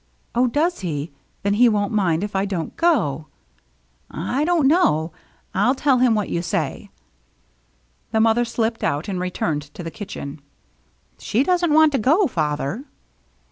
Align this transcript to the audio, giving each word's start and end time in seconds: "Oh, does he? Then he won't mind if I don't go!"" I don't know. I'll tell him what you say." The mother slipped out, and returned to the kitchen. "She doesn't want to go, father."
"Oh, 0.33 0.47
does 0.47 0.79
he? 0.79 1.11
Then 1.43 1.53
he 1.53 1.69
won't 1.69 1.91
mind 1.93 2.23
if 2.23 2.35
I 2.35 2.43
don't 2.43 2.75
go!"" 2.75 3.27
I 4.09 4.43
don't 4.45 4.65
know. 4.67 5.11
I'll 5.53 5.75
tell 5.75 5.99
him 5.99 6.15
what 6.15 6.29
you 6.31 6.41
say." 6.41 6.89
The 8.09 8.19
mother 8.19 8.43
slipped 8.43 8.83
out, 8.83 9.07
and 9.07 9.19
returned 9.19 9.61
to 9.75 9.83
the 9.83 9.91
kitchen. 9.91 10.41
"She 11.19 11.43
doesn't 11.43 11.71
want 11.75 11.91
to 11.91 11.99
go, 11.99 12.25
father." 12.25 12.83